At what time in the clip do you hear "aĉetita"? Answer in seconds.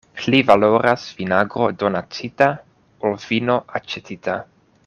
3.81-4.43